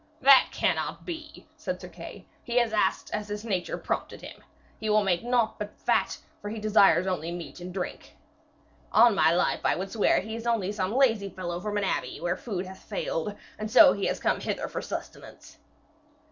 [0.19, 4.43] 'That cannot be,' said Sir Kay; 'he has asked as his nature prompted him.
[4.79, 8.17] He will make naught but fat, for he desires only meat and drink.
[8.91, 12.19] On my life I would swear he is only some lazy fellow from an abbey,
[12.19, 15.59] where food hath failed, and so he has come hither for sustenance.'